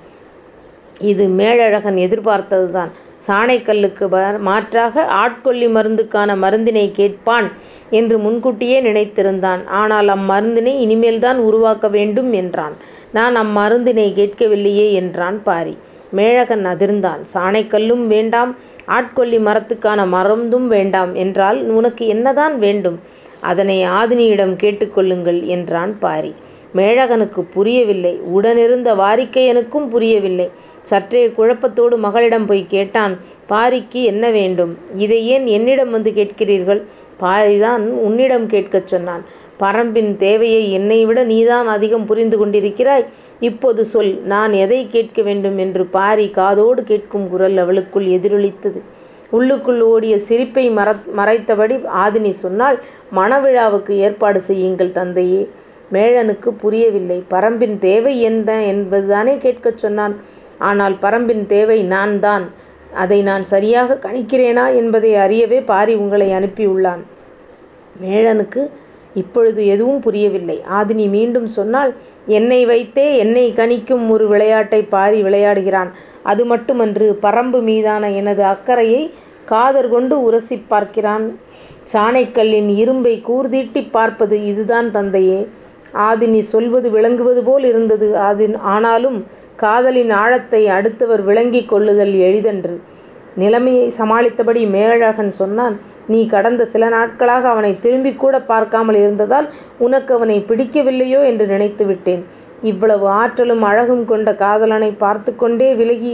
இது 0.99 1.25
மேழழகன் 1.27 1.97
எதிர்பார்த்ததுதான். 2.05 2.91
சாணைக்கல்லுக்கு 3.27 4.05
மாற்றாக 4.39 5.03
ஆட்கொல்லி 5.21 5.67
மருந்துக்கான 5.67 6.35
மருந்தினைக் 6.37 6.95
கேட்பான் 6.95 7.47
என்று 7.89 8.17
முன்கூட்டியே 8.17 8.77
நினைத்திருந்தான். 8.81 9.61
ஆனால் 9.81 10.07
அம்மருந்தினை 10.07 10.73
இனிமேல்தான் 10.85 11.39
உருவாக்க 11.47 11.87
வேண்டும் 11.87 12.31
என்றான். 12.33 12.75
நான் 13.11 13.37
அம்மருந்தினை 13.37 14.07
கேட்கவில்லையே 14.13 14.87
என்றான் 14.93 15.39
பாரி. 15.43 15.73
மேழகன் 16.11 16.65
அதிர்ந்தான். 16.65 17.23
சாணைக்கல்லும் 17.33 18.05
வேண்டாம் 18.07 18.51
ஆட்கொல்லி 18.87 19.39
மரத்துக்கான 19.39 20.05
மருந்தும் 20.07 20.67
வேண்டாம் 20.67 21.15
என்றால் 21.15 21.59
உனக்கு 21.71 22.05
என்னதான் 22.07 22.55
வேண்டும்? 22.59 22.99
அதனை 23.41 23.77
ஆதினியிடம் 23.99 24.55
கேட்டுக்கொள்ளுங்கள் 24.63 25.41
என்றான் 25.55 25.99
பாரி. 25.99 26.31
மேழகனுக்குப் 26.73 27.51
புரியவில்லை. 27.51 28.13
உடனிருந்த 28.35 28.95
வாரிக்கையனுக்கும் 28.95 29.87
புரியவில்லை. 29.87 30.47
சற்றே 30.81 31.27
குழப்பத்தோடு 31.27 31.95
மகளிடம் 31.97 32.45
போய்க் 32.45 32.69
கேட்டான் 32.69 33.13
பாரிக்கு 33.49 34.01
என்ன 34.03 34.29
வேண்டும்? 34.29 34.73
இதை 34.95 35.27
ஏன் 35.27 35.45
என்னிடம் 35.47 35.91
வந்து 35.91 36.11
கேட்கிறீர்கள்? 36.11 36.81
பாரிதான் 37.19 37.85
உன்னிடம் 38.05 38.47
கேட்கச் 38.47 38.87
சொன்னான். 38.87 39.23
பரம்பின் 39.59 40.15
தேவையை 40.17 40.71
என்னைவிட 40.71 41.23
நீதான் 41.23 41.67
அதிகம் 41.67 42.05
புரிந்து 42.05 42.37
கொண்டிருக்கிறாய். 42.37 43.05
இப்போது 43.41 43.85
சொல் 43.85 44.13
நான் 44.25 44.53
எதைக் 44.55 44.91
கேட்க 44.91 45.21
வேண்டும் 45.21 45.57
என்று 45.57 45.85
பாரி 45.87 46.29
காதோடு 46.29 46.83
கேட்கும் 46.83 47.29
குரல் 47.29 47.57
அவளுக்குள் 47.57 48.05
எதிரொலித்தது. 48.17 48.79
உள்ளுக்குள் 49.31 49.81
ஓடிய 49.83 50.17
சிரிப்பை 50.19 50.63
மறைத்தபடி 51.17 51.75
ஆதினி 52.03 52.29
சொன்னாள் 52.43 52.77
மணவிழாவுக்கு 53.15 53.91
ஏற்பாடு 54.05 54.39
செய்யுங்கள் 54.41 54.91
தந்தையே. 54.91 55.41
மேழனுக்குப் 55.93 56.59
புரியவில்லை. 56.59 57.23
பரம்பின் 57.29 57.77
தேவை 57.77 58.21
என்ன 58.21 58.65
என்பதுதானே 58.65 59.37
கேட்கச் 59.37 59.77
சொன்னான். 59.77 60.15
ஆனால் 60.57 60.97
பரம்பின் 61.01 61.45
தேவை 61.45 61.83
நான்தான். 61.83 62.49
அதை 62.93 63.21
நான் 63.21 63.43
சரியாகக் 63.43 64.05
கணிக்கிறேனா 64.05 64.75
என்பதை 64.75 65.11
அறியவே 65.11 65.65
பாரி 65.65 65.93
உங்களை 65.93 66.29
அனுப்பியுள்ளான். 66.29 67.01
மேழனுக்கு 68.03 68.69
இப்பொழுது 69.13 69.65
எதுவும் 69.67 69.99
புரியவில்லை. 69.99 70.61
ஆதினி 70.71 71.09
மீண்டும் 71.09 71.47
சொன்னாள் 71.47 71.93
என்னை 72.25 72.65
வைத்தே 72.65 73.17
என்னைக் 73.17 73.57
கணிக்கும் 73.57 74.07
ஒரு 74.09 74.27
விளையாட்டைப் 74.27 74.89
பாரி 74.89 75.23
விளையாடுகிறான். 75.23 75.89
அது 76.23 76.45
மட்டுமன்று 76.45 77.19
பரம்பு 77.21 77.61
மீதான 77.61 78.11
எனது 78.11 78.43
அக்கறையைக் 78.43 79.11
காதற் 79.45 79.89
கொண்டு 79.91 80.31
உரசிப் 80.31 80.65
பார்க்கிறான். 80.67 81.37
சாணைக்கல்லின் 81.93 82.69
இரும்பைக் 82.75 83.31
கூர்தீட்டிப் 83.31 83.91
பார்ப்பது 83.91 84.45
இதுதான் 84.45 84.91
தந்தையே. 84.91 85.47
ஆதினி 85.93 86.39
சொல்வது 86.39 86.89
விளங்குவது 86.89 87.43
போல் 87.43 87.63
இருந்தது. 87.63 88.07
ஆனாலும் 88.59 89.25
காதலின் 89.55 90.11
ஆழத்தை 90.11 90.67
அடுத்தவர் 90.67 91.21
விளங்கிக் 91.21 91.69
கொள்ளுதல் 91.69 92.13
எளிதன்று. 92.13 92.75
நிலைமையை 93.35 93.91
சமாளித்தபடி 93.97 94.61
மேழகன் 94.69 95.29
சொன்னான் 95.29 95.79
நீ 96.07 96.25
கடந்த 96.27 96.65
சில 96.65 96.87
நாட்களாக 96.89 97.49
அவனை 97.49 97.79
திரும்பி 97.79 98.13
கூட 98.13 98.35
பார்க்காமல் 98.41 98.95
இருந்ததால் 98.95 99.49
உனக்கு 99.77 100.13
அவனை 100.13 100.45
பிடிக்கவில்லையோ 100.49 101.19
என்று 101.25 101.45
நினைத்து 101.45 101.85
விட்டேன். 101.85 102.23
இவ்வளவு 102.61 103.07
ஆற்றலும் 103.07 103.61
அழகும் 103.61 104.05
கொண்ட 104.05 104.29
காதலனை 104.35 104.91
பார்த்து 104.91 105.35
கொண்டே 105.35 105.73
விலகி 105.73 106.13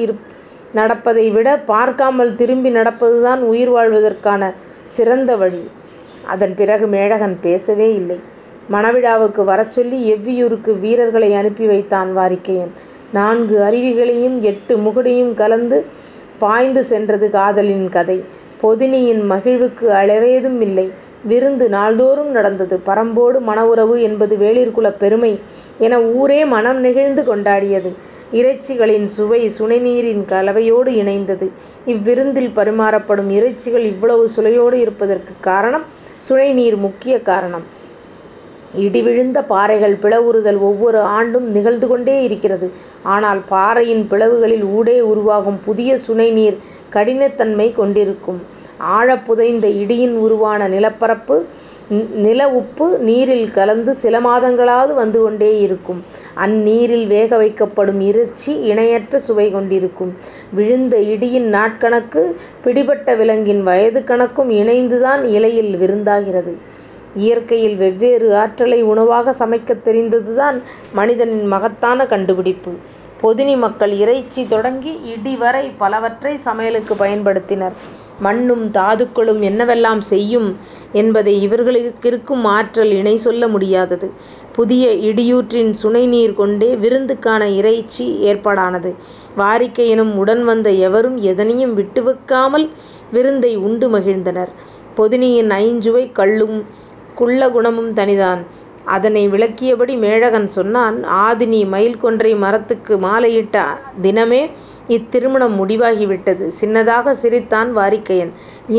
நடப்பதை 0.73 1.31
விட 1.31 1.57
பார்க்காமல் 1.57 2.35
திரும்பி 2.35 2.69
நடப்பதுதான் 2.69 3.39
உயிர் 3.39 3.69
வாழ்வதற்கான 3.69 4.51
சிறந்த 4.83 5.35
வழி. 5.35 5.69
அதன் 6.23 6.53
பிறகு 6.55 6.87
மேழகன் 6.87 7.37
பேசவே 7.41 7.93
இல்லை. 7.93 8.19
மணவிழாவுக்கு 8.71 9.43
வரச்சொல்லி 9.43 10.15
எவ்வியூருக்கு 10.15 10.79
வீரர்களை 10.79 11.33
அனுப்பி 11.33 11.65
வைத்தான் 11.65 12.17
வாரிக்கையன். 12.17 12.69
நான்கு 13.13 13.59
அருவிகளையும் 13.61 14.39
எட்டு 14.39 14.77
முகடையும் 14.77 15.33
கலந்து 15.33 15.85
பாய்ந்து 16.37 16.83
சென்றது 16.83 17.29
காதலின் 17.29 17.89
கதை. 17.89 18.23
பொதினியின் 18.61 19.31
மகிழ்வுக்கு 19.31 19.87
அளவேதும் 19.87 20.61
இல்லை. 20.61 20.91
விருந்து 21.23 21.69
நாள்தோறும் 21.69 22.31
நடந்தது. 22.31 22.79
பரம்போடு 22.85 23.39
மன 23.39 23.67
உறவு 23.67 24.01
என்பது 24.01 24.35
வேளிர்குலப் 24.35 24.97
பெருமை 24.99 25.39
என 25.77 26.01
ஊரே 26.01 26.45
மனம் 26.45 26.79
நெகிழ்ந்து 26.79 27.21
கொண்டாடியது. 27.21 27.95
இறைச்சிகளின் 28.33 29.05
சுவை 29.05 29.51
சுனைநீரின் 29.59 30.25
கலவையோடு 30.25 30.87
இணைந்தது. 30.87 31.49
இவ்விருந்தில் 31.85 32.51
பரிமாறப்படும் 32.55 33.29
இறைச்சிகள் 33.29 33.85
இவ்வளவு 33.85 34.29
சுவையோடு 34.29 34.79
இருப்பதற்குக் 34.79 35.43
காரணம் 35.43 35.83
சுனைநீர் 36.29 36.77
முக்கிய 36.77 37.21
காரணம். 37.21 37.74
இடி 38.75 39.01
விழுந்த 39.01 39.43
பாறைகள் 39.43 39.97
பிளவுறுதல் 40.01 40.59
ஒவ்வொரு 40.59 40.99
ஆண்டும் 40.99 41.51
நிகழ்ந்து 41.51 41.87
கொண்டே 41.87 42.23
இருக்கிறது. 42.23 42.71
ஆனால் 43.03 43.41
பாறையின் 43.49 44.07
பிளவுகளில் 44.09 44.63
ஊடே 44.63 45.01
உருவாகும் 45.01 45.59
புதிய 45.65 45.97
சுனைநீர் 45.97 46.57
கடினத்தன்மை 46.93 47.75
கொண்டிருக்கும். 47.75 48.41
ஆழப் 48.77 49.25
புதைந்த 49.25 49.67
இடியின் 49.67 50.13
உருவான 50.13 50.67
நிலப்பரப்பு 50.67 51.45
நில 52.15 52.49
உப்பு 52.49 52.97
நீரில் 52.97 53.51
கலந்து 53.51 53.93
சில 53.93 54.19
மாதங்களாவது 54.19 54.93
வந்து 54.93 55.21
கொண்டே 55.21 55.59
இருக்கும். 55.59 56.03
அந்நீரில் 56.45 57.07
வேக 57.07 57.43
வைக்கப்படும் 57.43 57.99
இறைச்சி 57.99 58.59
இணையற்ற 58.59 59.19
சுவை 59.19 59.51
கொண்டிருக்கும். 59.51 60.15
விழுந்த 60.53 60.97
இடியின் 60.97 61.49
நாட்கணக்கு 61.53 62.35
பிடிபட்ட 62.61 63.15
விலங்கின் 63.15 63.63
வயது 63.63 63.99
கணக்கும் 63.99 64.49
இணைந்துதான் 64.49 65.23
இலையில் 65.23 65.77
விருந்தாகிறது. 65.77 66.57
இயற்கையில் 67.15 67.75
வெவ்வேறு 67.75 68.35
ஆற்றலை 68.35 68.81
உணவாக 68.83 69.33
சமைக்கத் 69.33 69.83
தெரிந்ததுதான் 69.83 70.61
மனிதனின் 70.93 71.45
மகத்தான 71.45 72.05
கண்டுபிடிப்பு. 72.05 72.71
பொதினி 73.21 73.57
மக்கள் 73.57 73.91
இறைச்சி 73.91 74.47
தொடங்கி 74.47 74.99
இடி 75.03 75.35
வரை 75.35 75.71
பலவற்றை 75.77 76.39
சமையலுக்குப் 76.45 77.01
பயன்படுத்தினர். 77.01 77.75
மண்ணும் 78.19 78.71
தாதுக்களும் 78.71 79.41
என்னவெல்லாம் 79.41 79.97
செய்யும் 79.99 80.57
என்பதை 80.91 81.47
இவர்களுக்கிருக்கும் 81.47 82.43
ஆற்றல் 82.43 82.91
இணை 82.91 83.17
சொல்ல 83.17 83.47
முடியாதது. 83.47 84.11
புதிய 84.51 85.11
இடியூற்றின் 85.11 85.73
சுனைநீர் 85.83 86.33
கொண்டே 86.33 86.75
விருந்துக்கான 86.75 87.55
இறைச்சி 87.55 88.19
ஏற்பாடானது. 88.23 88.95
வாரிக்கையினும் 89.37 90.13
உடன் 90.13 90.43
வந்த 90.43 90.69
எவரும் 90.69 91.17
எதனையும் 91.17 91.77
விட்டுவைக்காமல் 91.77 92.69
விருந்தை 93.11 93.55
உண்டு 93.55 93.89
மகிழ்ந்தனர். 93.89 94.51
பொதினியின் 94.97 95.51
ஐஞ்சுவை 95.61 96.11
கள்ளும் 96.11 96.57
குள்ள 97.15 97.49
குணமும் 97.49 97.91
தனிதான். 97.93 98.41
அதனை 98.85 99.21
விளக்கியபடி 99.29 99.93
மேழகன் 99.97 100.47
சொன்னான். 100.49 100.97
ஆதினி 101.25 101.61
மயில் 101.67 101.97
கொன்றை 101.97 102.35
மரத்துக்கு 102.35 102.93
மாலையிட்ட 102.97 103.57
தினமே 104.03 104.41
இத்திருமணம் 104.87 105.55
முடிவாகிவிட்டது. 105.59 106.45
சின்னதாகச் 106.61 107.19
சிரித்தான் 107.23 107.77
வாரிக்கையன். 107.77 108.31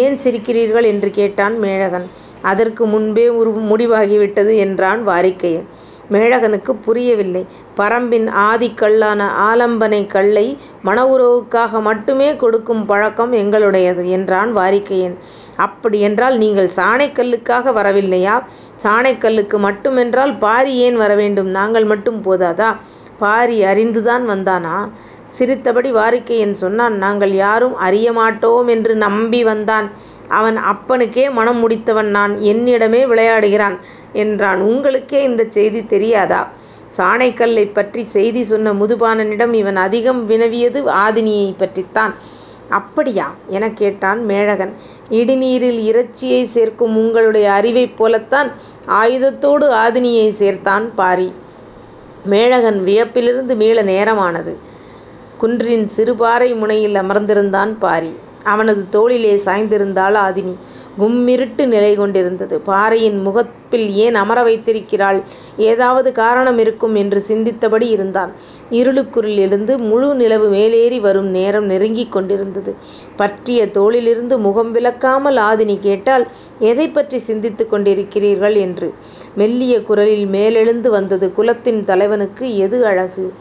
ஏன் 0.02 0.16
சிரிக்கிறீர்கள்? 0.25 0.85
என்று 0.85 1.11
கேட்டான் 1.11 1.59
மேழகன். 1.59 2.07
அதற்கு 2.43 2.87
முன்பே 2.87 3.25
முடிவாகிவிட்டது 3.73 4.57
என்றான் 4.57 5.00
வாரிக்கையன். 5.09 5.66
மேழகனுக்குப் 6.11 6.83
புரியவில்லை. 6.85 7.47
பரம்பின் 7.77 8.31
ஆதிக் 8.31 8.81
கல்லான 8.81 9.25
ஆலம்பனைக் 9.53 10.07
கல்லை 10.07 10.59
மன 10.83 11.05
உறவுக்காக 11.05 11.81
மட்டுமே 11.81 12.37
கொடுக்கும் 12.37 12.87
பழக்கம் 12.87 13.33
எங்களுடையது 13.33 14.05
என்றான் 14.05 14.57
வாரிக்கையன். 14.57 15.15
அப்படியென்றால் 15.57 16.37
நீங்கள் 16.37 16.71
சாணைக்கல்லுக்காக 16.77 17.73
வரவில்லையா? 17.73 18.43
சாணைக்கல்லுக்கு 18.83 19.59
மட்டுமென்றால் 19.59 20.39
பாரி 20.39 20.77
ஏன் 20.77 20.97
வரவேண்டும்? 20.97 21.47
நாங்கள் 21.47 21.85
மட்டும் 21.85 22.25
போதாதா? 22.25 22.77
பாரி 23.19 23.63
அறிந்துதான் 23.63 24.29
வந்தானா? 24.29 24.91
சிரித்தபடி 25.25 25.93
வாரிக்கையன் 25.93 26.53
சொன்னான். 26.53 26.97
நாங்கள் 26.97 27.31
யாரும் 27.31 27.75
அறியமாட்டோமென்று 27.81 28.95
நம்பி 28.95 29.45
வந்தான். 29.45 29.91
அவன் 30.29 30.59
அப்பனுக்கே 30.59 31.31
மணம் 31.31 31.69
முடித்தவன் 31.69 32.11
நான். 32.11 32.37
என்னிடமே 32.37 33.07
விளையாடுகிறான் 33.07 33.79
என்றான். 34.16 34.61
உங்களுக்கே 34.61 35.23
இந்தச் 35.23 35.52
செய்தி 35.52 35.87
தெரியாதா? 35.87 36.49
சாணைக்கல்லை 36.96 37.70
பற்றி 37.73 38.02
செய்தி 38.02 38.42
சொன்ன 38.42 38.73
முதுபானனிடம் 38.73 39.52
இவன் 39.52 39.76
அதிகம் 39.76 40.26
வினவியது 40.26 40.85
ஆதினியைப் 40.85 41.58
பற்றித்தான். 41.58 42.14
அப்படியா? 42.68 43.35
எனக் 43.46 43.76
கேட்டான் 43.76 44.25
மேழகன். 44.25 44.73
இடிநீரில் 45.11 45.78
இறைச்சியை 45.78 46.44
சேர்க்கும் 46.44 46.96
உங்களுடைய 46.96 47.52
அறிவைப் 47.52 47.96
போலத்தான் 47.96 48.50
ஆயுதத்தோடு 48.88 49.68
ஆதினியை 49.68 50.30
சேர்த்தான் 50.30 50.85
பாரி. 50.94 51.32
மேழகன் 52.25 52.82
வியப்பிலிருந்து 52.85 53.54
மீள 53.56 53.82
நேரமானது. 53.82 54.56
குன்றின் 55.38 55.90
சிறுபாறை 55.96 56.56
முனையில் 56.56 56.94
அமர்ந்திருந்தான் 56.94 57.76
பாரி. 57.78 58.14
அவனது 58.44 58.87
தோளிலே 58.90 59.37
சாய்ந்திருந்தாள் 59.44 60.14
ஆதினி. 60.14 60.54
கும்மிருட்டு 60.99 61.67
நிலை 61.67 61.95
கொண்டிருந்தது. 61.95 62.61
பாறையின் 62.61 63.21
முகப்பில் 63.21 63.95
ஏன் 63.95 64.15
அமர 64.15 64.43
வைத்திருக்கிறாள்? 64.43 65.23
ஏதாவது 65.57 66.12
காரணம் 66.12 66.59
இருக்கும் 66.59 66.95
என்று 66.95 67.23
சிந்தித்தபடி 67.29 67.88
இருந்தான். 67.88 68.33
இருளுக்குள் 68.71 69.31
இருந்து 69.37 69.79
முழு 69.79 70.15
நிலவு 70.15 70.49
மேலேறி 70.49 71.00
வரும் 71.00 71.26
நேரம் 71.26 71.65
நெருங்கிக் 71.65 72.12
கொண்டிருந்தது. 72.12 72.75
பற்றிய 73.17 73.67
தோளிலிருந்து 73.67 74.38
முகம் 74.38 74.75
விலக்காமல் 74.75 75.41
ஆதினி 75.41 75.79
கேட்டாள். 75.81 76.26
எதைப்பற்றிச் 76.61 77.26
சிந்தித்துக் 77.29 77.75
கொண்டிருக்கிறீர்கள்? 77.75 78.57
என்று. 78.57 78.95
மெல்லிய 79.35 79.83
குரலில் 79.83 80.26
மேலெழுந்து 80.26 80.91
வந்தது. 80.91 81.33
குலத்தின் 81.33 81.85
தலைவனுக்கு 81.85 82.57
எது 82.57 82.87
அழகு? 82.87 83.33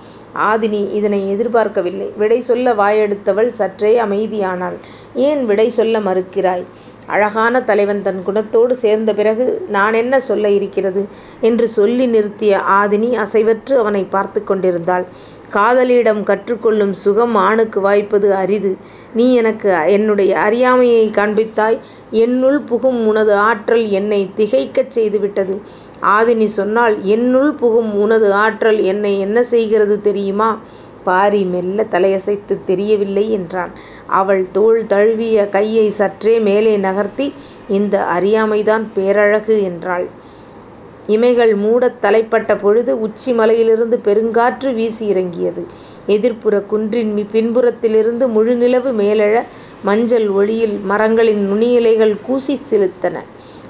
ஆதினி 0.52 0.94
இதனை 0.94 1.30
எதிர்பார்க்கவில்லை. 1.30 2.08
விடை 2.18 2.40
சொல்ல 2.42 2.74
வாயெடுத்தவள் 2.74 3.48
சற்றே 3.50 4.02
அமைதியானாள். 4.02 4.78
ஏன் 5.14 5.46
விடை 5.46 5.70
சொல்ல 5.70 6.00
மறுக்கிறாய்? 6.00 6.66
அழகான 7.06 7.62
தலைவன் 7.62 8.02
தன் 8.02 8.22
குணத்தோடு 8.28 8.72
சேர்ந்த 8.72 9.14
பிறகு 9.14 9.66
நான் 9.70 9.94
என்ன 9.94 10.20
சொல்ல 10.20 10.50
இருக்கிறது? 10.50 11.08
என்று 11.42 11.68
சொல்லி 11.68 12.08
நிறுத்திய 12.08 12.62
ஆதினி 12.70 13.25
அசைவற்று 13.25 13.74
அவனை 13.74 14.03
பார்த்து 14.03 14.44
கொண்டிருந்தாள். 14.44 15.06
காதலியிடம் 15.50 16.24
கற்றுக்கொள்ளும் 16.24 16.92
சுகம் 16.92 17.36
ஆணுக்கு 17.36 17.82
வாய்ப்பது 17.82 18.34
அரிது. 18.34 18.77
நீ 19.14 19.34
எனக்கு 19.34 19.77
என்னுடைய 19.88 20.40
அறியாமையை 20.40 21.10
காண்பித்தாய். 21.10 21.77
என்னுள் 22.12 22.60
புகும் 22.60 23.08
உனது 23.08 23.36
ஆற்றல் 23.36 23.90
என்னை 23.90 24.29
திகைக்கச் 24.36 24.92
செய்துவிட்டது. 24.96 25.62
ஆதினி 26.01 26.44
சொன்னாள். 26.44 26.98
என்னுள் 27.01 27.51
புகும் 27.51 27.96
உனது 27.96 28.34
ஆற்றல் 28.34 28.82
என்னை 28.82 29.20
என்ன 29.20 29.44
செய்கிறது 29.44 30.01
தெரியுமா? 30.01 30.60
பாரி 31.05 31.44
மெல்ல 31.44 31.85
தலையசைத்துத் 31.91 32.65
தெரியவில்லை 32.65 33.25
என்றான். 33.31 33.72
அவள் 34.20 34.44
தோள் 34.51 34.85
தழுவிய 34.85 35.48
கையைச் 35.50 35.91
சற்றே 35.91 36.39
மேலே 36.39 36.77
நகர்த்தி 36.77 37.27
இந்த 37.70 37.96
அறியாமைதான் 38.15 38.85
பேரழகு 38.94 39.63
என்றாள். 39.63 40.07
இமைகள் 41.07 41.55
மூடத் 41.55 42.00
தலைப்பட்ட 42.01 42.57
பொழுது 42.57 43.00
உச்சி 43.00 43.31
மலையிலிருந்து 43.33 43.98
பெருங்காற்று 44.03 44.74
வீசி 44.74 45.05
இறங்கியது. 45.07 45.63
எதிர்ப்புறக் 46.07 46.70
குன்றின் 46.70 47.11
பின்புறத்திலிருந்து 47.33 48.25
முழுநிலவு 48.35 48.91
மேலெழ 49.01 49.35
மஞ்சள் 49.83 50.27
ஒளியில் 50.29 50.77
மரங்களின் 50.83 51.44
நுனியிலைகள் 51.46 52.15
கூசிச் 52.27 52.65
சிலிர்த்தன. 52.70 53.15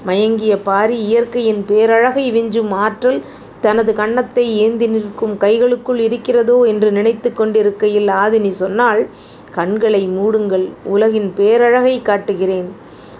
மயங்கிய 0.04 0.54
பாரி 0.62 0.98
இயற்கையின் 1.04 1.64
பேரழகை 1.68 2.26
விஞ்சும் 2.32 2.72
ஆற்றல் 2.84 3.20
தனது 3.60 3.94
கன்னத்தை 3.94 4.56
ஏந்தி 4.58 4.86
நிற்கும் 4.86 5.36
கைகளுக்குள் 5.36 5.98
இருக்கிறதோ 5.98 6.62
என்று 6.62 6.92
நினைத்துக் 6.92 7.36
கொண்டிருக்கையில் 7.36 8.06
ஆதினி 8.06 8.48
சொன்னாள். 8.48 9.06
கண்களை 9.50 10.08
மூடுங்கள். 10.08 10.68
உலகின் 10.84 11.32
பேரழகைக் 11.36 12.02
காட்டுகிறேன். 12.02 12.68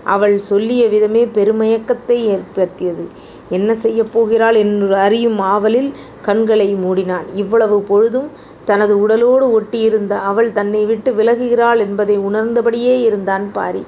அவள் 0.05 0.39
சொல்லிய 0.39 0.89
விதமே 0.89 1.25
பெருமயக்கத்தை 1.25 2.27
ஏற்படுத்தியது. 2.27 3.09
என்ன 3.49 3.75
செய்யப் 3.75 4.13
போகிறாள் 4.13 4.55
என்று 4.55 4.95
அறியும் 4.95 5.39
ஆவலில் 5.39 5.93
கண்களை 6.21 6.75
மூடினான். 6.75 7.27
இவ்வளவு 7.35 7.81
பொழுதும் 7.81 8.29
தனது 8.65 9.01
உடலோடு 9.01 9.61
ஒட்டியிருந்த 9.61 10.11
அவள் 10.11 10.53
தன்னை 10.53 10.85
விட்டு 10.85 11.13
விலகுகிறாள் 11.13 11.79
என்பதை 11.79 12.19
உணர்ந்தபடியே 12.19 13.01
இருந்தான் 13.01 13.53
பாரி. 13.53 13.85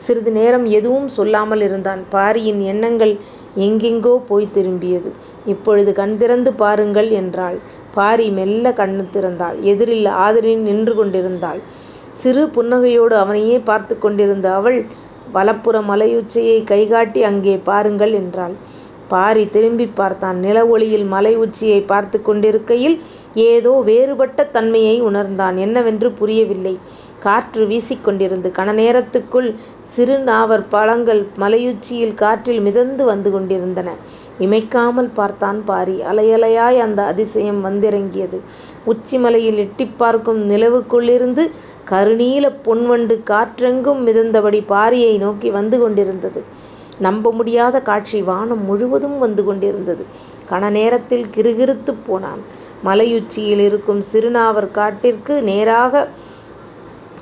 சிறிது 0.00 0.30
நேரம் 0.32 0.66
எதுவும் 0.70 1.08
சொல்லாமல் 1.08 1.60
இருந்தான். 1.60 2.02
பாரியின் 2.10 2.60
எண்ணங்கள் 2.62 3.12
எங்கெங்கோ 3.58 4.14
போய்த் 4.26 4.54
திரும்பியது. 4.56 5.10
இப்பொழுது 5.46 5.92
கண் 5.92 6.16
திறந்து 6.16 6.52
பாருங்கள் 6.52 7.10
என்றாள். 7.10 7.58
பாரி 7.94 8.30
மெல்ல 8.30 8.72
கண் 8.72 8.98
திறந்தாள் 9.12 9.60
எதிரில் 9.70 10.08
ஆதினி 10.24 10.56
நின்று 10.58 10.94
கொண்டிருந்தாள். 10.94 11.60
சிறு 12.12 12.44
புன்னகையோடு 12.46 13.14
அவனையே 13.14 13.58
பார்த்துக் 13.60 14.00
கொண்டிருந்த 14.00 14.46
அவள் 14.54 14.78
வலப்புற 15.32 15.76
மலையுச்சியை 15.82 16.58
கைகாட்டி 16.64 17.20
அங்கே 17.22 17.56
பாருங்கள் 17.64 18.12
என்றாள். 18.12 18.54
பாரி 19.12 19.44
திரும்பிப் 19.48 19.96
பார்த்தான். 19.96 20.38
நில 20.38 20.66
ஒளியில் 20.66 21.04
மலை 21.04 21.32
உச்சியைப் 21.36 21.88
பார்த்துக் 21.88 22.24
கொண்டிருக்கையில் 22.24 22.96
ஏதோ 23.46 23.82
வேறுபட்ட 23.84 24.44
தன்மையை 24.46 24.96
உணர்ந்தான். 25.00 25.56
என்னவென்று 25.56 26.08
புரியவில்லை. 26.12 26.74
காற்று 27.18 27.66
வீசிக் 27.66 28.04
கொண்டிருந்தது. 28.04 28.52
நேரத்துக்குள் 28.72 29.48
சிறு 29.88 30.18
நாவற் 30.20 30.70
பழங்கள் 30.70 31.22
மலையுச்சியில் 31.36 32.14
காற்றில் 32.14 32.60
மிதந்து 32.60 33.04
வந்து 33.04 33.30
கொண்டிருந்தன. 33.30 33.88
இமைக்காமல் 34.38 35.10
பார்த்தான் 35.14 35.64
பாரி. 35.64 35.96
அலையலையாய் 36.12 36.78
அந்த 36.78 37.02
அதிசயம் 37.04 37.60
வந்திறங்கியது. 37.64 38.38
உச்சி 38.84 39.18
மலையில் 39.18 39.56
எட்டிப் 39.56 39.98
பார்க்கும் 39.98 40.50
நிலவுக்குள்ளிருந்து 40.50 41.44
கருநீலப் 41.90 42.60
பொன்வண்டு 42.64 43.16
காற்றெங்கும் 43.30 44.00
மிதந்தபடி 44.06 44.62
பாரியை 44.68 45.18
நோக்கி 45.18 45.50
வந்து 45.50 45.78
கொண்டிருந்தது. 45.78 46.40
நம்ப 47.00 47.32
முடியாத 47.32 47.80
காட்சி. 47.80 48.22
வானம் 48.22 48.64
முழுவதும் 48.64 49.18
வந்து 49.18 49.44
கொண்டிருந்தது. 49.44 50.04
கண 50.48 50.70
நேரத்தில் 50.70 51.26
கிறுகிறுத்துப் 51.36 52.02
போனான். 52.06 52.42
மலையுச்சியில் 52.82 53.58
இருக்கும் 53.58 54.02
சிறுநாவற் 54.12 54.70
காட்டிற்கு 54.70 55.42
நேராகக் 55.42 56.12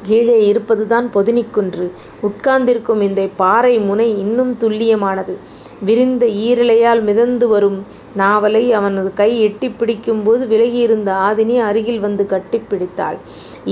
கீழே 0.03 0.47
இருப்பதுதான் 0.47 1.11
பொதினிக்குன்று 1.15 1.87
உட்கார்ந்திருக்கும் 2.23 3.01
இந்தப் 3.01 3.37
பாறை 3.37 3.79
முனை 3.81 4.19
இன்னும் 4.19 4.57
துல்லியமானது. 4.61 5.35
விரிந்த 5.81 6.27
ஈரலையால் 6.45 7.03
மிதந்து 7.03 7.49
வரும் 7.49 7.79
நாவலை 8.15 8.73
அவனது 8.73 9.13
கை 9.15 9.41
எட்டிப் 9.41 9.79
பிடிக்கும்போது 9.79 10.47
விலகியிருந்த 10.47 11.11
ஆதினி 11.29 11.59
அருகில் 11.61 12.01
வந்து 12.01 12.27
கட்டிப் 12.27 12.69
பிடித்தாள். 12.71 13.19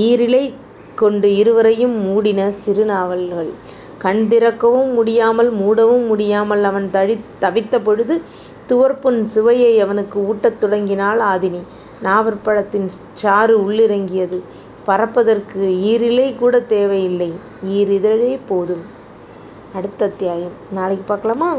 ஈரிலை 0.00 0.44
கொண்டு 0.94 1.36
இருவரையும் 1.36 1.96
மூடின 2.00 2.52
சிறுநாவல்கள் 2.64 3.50
கண் 3.98 4.28
திறக்கவும் 4.28 4.92
முடியாமல் 4.92 5.54
மூடவும் 5.54 6.06
முடியாமல் 6.06 6.64
அவன் 6.64 6.90
தழி 6.90 7.20
தவித்த 7.40 7.80
பொழுது 7.84 8.22
துவர்ப்பின் 8.68 9.22
சுவையை 9.22 9.80
அவனுக்கு 9.80 10.18
ஊட்டத் 10.20 10.58
தொடங்கினாள் 10.58 11.18
ஆதினி. 11.18 11.62
நாவற்பழத்தின் 12.02 12.88
சாறு 13.12 13.70
உள்ளிறங்கியது. 13.70 14.40
பறப்பதற்கு 14.86 15.60
ஈரிலை 15.84 16.36
கூடத் 16.36 16.68
தேவையில்லை. 16.68 17.32
ஈரிதழே 17.66 18.38
போதும். 18.46 18.84
அடுத்த 19.72 20.04
அத்தியாயம் 20.04 20.52
நாளைக்கு 20.70 21.04
பார்க்கலாமா? 21.04 21.56